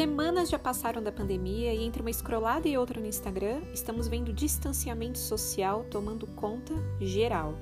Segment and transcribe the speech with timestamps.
[0.00, 4.32] Semanas já passaram da pandemia e entre uma escrolada e outra no Instagram, estamos vendo
[4.32, 7.52] distanciamento social tomando conta geral.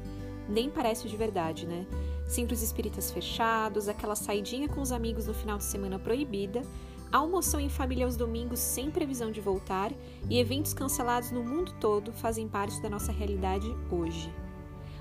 [0.48, 1.84] Nem parece de verdade, né?
[2.28, 6.62] Centros espíritas fechados, aquela saidinha com os amigos no final de semana proibida,
[7.10, 9.90] almoção em família aos domingos sem previsão de voltar
[10.30, 14.32] e eventos cancelados no mundo todo fazem parte da nossa realidade hoje.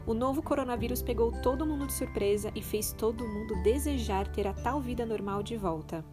[0.08, 4.54] O novo coronavírus pegou todo mundo de surpresa e fez todo mundo desejar ter a
[4.54, 6.04] tal vida normal de volta.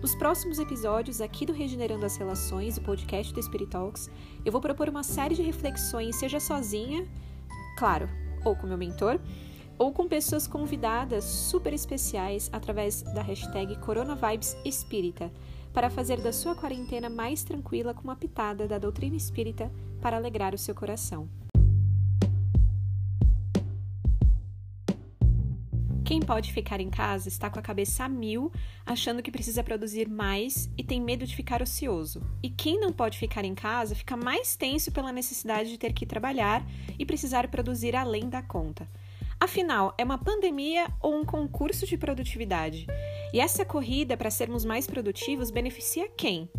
[0.00, 4.08] Nos próximos episódios aqui do Regenerando as Relações, o podcast do Spirit Talks,
[4.46, 7.06] eu vou propor uma série de reflexões, seja sozinha,
[7.76, 8.08] claro,
[8.42, 9.20] ou com meu mentor,
[9.76, 15.30] ou com pessoas convidadas super especiais através da hashtag CoronaVibes Espírita,
[15.70, 19.70] para fazer da sua quarentena mais tranquila com uma pitada da doutrina espírita
[20.00, 21.28] para alegrar o seu coração.
[26.10, 28.50] Quem pode ficar em casa está com a cabeça a mil,
[28.84, 32.20] achando que precisa produzir mais e tem medo de ficar ocioso.
[32.42, 36.04] E quem não pode ficar em casa fica mais tenso pela necessidade de ter que
[36.04, 36.66] trabalhar
[36.98, 38.88] e precisar produzir além da conta.
[39.38, 42.88] Afinal, é uma pandemia ou um concurso de produtividade?
[43.32, 46.50] E essa corrida para sermos mais produtivos beneficia quem?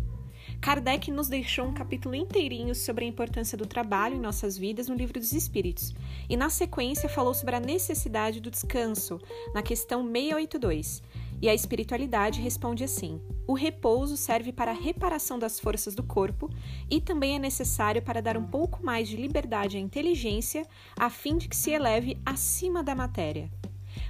[0.62, 4.94] Kardec nos deixou um capítulo inteirinho sobre a importância do trabalho em nossas vidas no
[4.94, 5.92] Livro dos Espíritos,
[6.28, 9.20] e na sequência falou sobre a necessidade do descanso,
[9.52, 11.02] na questão 682.
[11.42, 16.48] E a espiritualidade responde assim: o repouso serve para a reparação das forças do corpo
[16.88, 20.64] e também é necessário para dar um pouco mais de liberdade à inteligência,
[20.96, 23.50] a fim de que se eleve acima da matéria.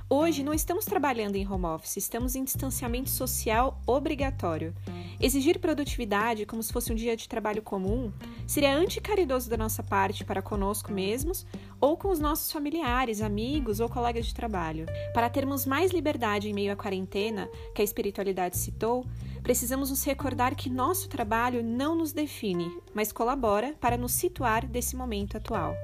[0.08, 4.74] Hoje não estamos trabalhando em home office, estamos em distanciamento social obrigatório.
[5.22, 8.12] Exigir produtividade como se fosse um dia de trabalho comum
[8.44, 11.46] seria anticaridoso da nossa parte para conosco mesmos
[11.80, 14.84] ou com os nossos familiares, amigos ou colegas de trabalho.
[15.14, 19.06] Para termos mais liberdade em meio à quarentena, que a espiritualidade citou,
[19.44, 24.96] precisamos nos recordar que nosso trabalho não nos define, mas colabora para nos situar desse
[24.96, 25.76] momento atual.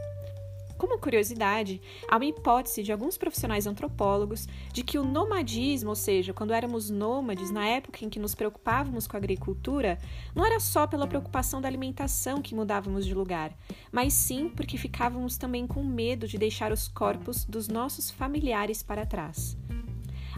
[0.79, 6.33] Como curiosidade, há uma hipótese de alguns profissionais antropólogos de que o nomadismo, ou seja,
[6.33, 9.99] quando éramos nômades na época em que nos preocupávamos com a agricultura,
[10.37, 13.53] não era só pela preocupação da alimentação que mudávamos de lugar,
[13.91, 19.05] mas sim porque ficávamos também com medo de deixar os corpos dos nossos familiares para
[19.05, 19.59] trás.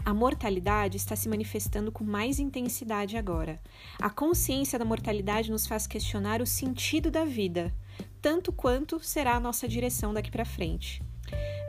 [0.03, 3.61] A mortalidade está se manifestando com mais intensidade agora.
[3.99, 7.71] A consciência da mortalidade nos faz questionar o sentido da vida,
[8.21, 11.01] tanto quanto será a nossa direção daqui para frente.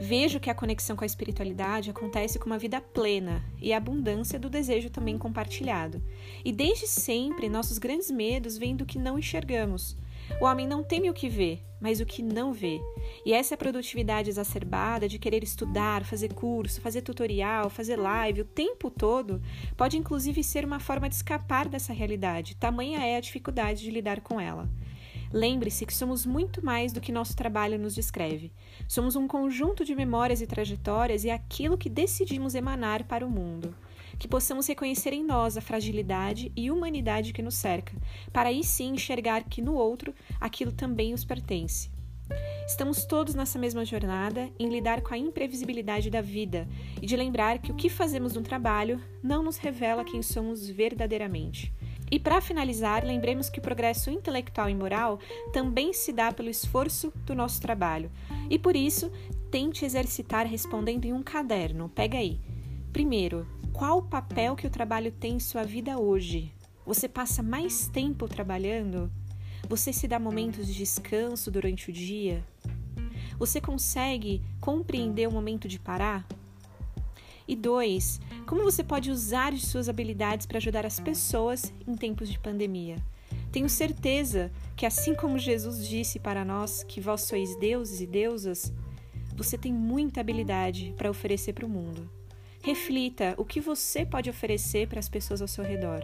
[0.01, 4.39] Vejo que a conexão com a espiritualidade acontece com uma vida plena e a abundância
[4.39, 6.03] do desejo também compartilhado.
[6.45, 9.97] E desde sempre, nossos grandes medos vêm do que não enxergamos.
[10.41, 12.81] O homem não teme o que vê, mas o que não vê.
[13.25, 18.91] E essa produtividade exacerbada de querer estudar, fazer curso, fazer tutorial, fazer live o tempo
[18.91, 19.41] todo
[19.77, 24.21] pode inclusive ser uma forma de escapar dessa realidade, tamanha é a dificuldade de lidar
[24.21, 24.69] com ela.
[25.33, 28.53] Lembre-se que somos muito mais do que nosso trabalho nos descreve.
[28.87, 33.75] Somos um conjunto de memórias e trajetórias e aquilo que decidimos emanar para o mundo.
[34.19, 37.97] Que possamos reconhecer em nós a fragilidade e humanidade que nos cerca,
[38.31, 41.91] para aí sim enxergar que no outro aquilo também os pertence.
[42.67, 46.69] Estamos todos nessa mesma jornada em lidar com a imprevisibilidade da vida
[47.01, 51.73] e de lembrar que o que fazemos no trabalho não nos revela quem somos verdadeiramente.
[52.13, 55.19] E para finalizar, lembremos que o progresso intelectual e moral
[55.51, 58.13] também se dá pelo esforço do nosso trabalho.
[58.51, 59.11] E por isso,
[59.51, 61.89] tente exercitar respondendo em um caderno.
[61.89, 62.39] Pega aí.
[62.93, 66.53] Primeiro, qual o papel que o trabalho tem em sua vida hoje?
[66.85, 69.11] Você passa mais tempo trabalhando?
[69.67, 72.45] Você se dá momentos de descanso durante o dia?
[73.39, 76.27] Você consegue compreender o momento de parar?
[77.47, 82.29] E dois, como você pode usar de suas habilidades para ajudar as pessoas em tempos
[82.29, 82.97] de pandemia?
[83.51, 88.73] Tenho certeza que, assim como Jesus disse para nós que vós sois deuses e deusas,
[89.37, 92.11] você tem muita habilidade para oferecer para o mundo.
[92.63, 96.01] Reflita o que você pode oferecer para as pessoas ao seu redor,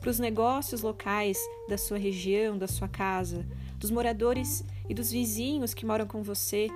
[0.00, 1.38] para os negócios locais
[1.68, 3.46] da sua região, da sua casa,
[3.78, 6.68] dos moradores e dos vizinhos que moram com você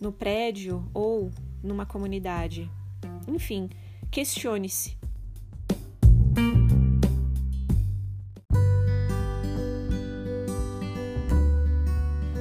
[0.00, 1.30] no prédio ou
[1.62, 2.70] numa comunidade.
[3.28, 3.68] Enfim,
[4.10, 4.96] questione-se.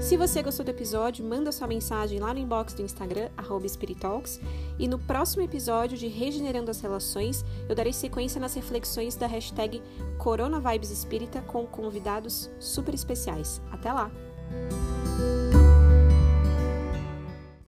[0.01, 3.30] Se você gostou do episódio, manda sua mensagem lá no inbox do Instagram,
[3.68, 4.39] Spiritalks,
[4.80, 9.84] e no próximo episódio de Regenerando as Relações, eu darei sequência nas reflexões da hashtag
[10.18, 13.62] Corona Vibes Espírita com convidados super especiais.
[13.69, 14.10] Até lá!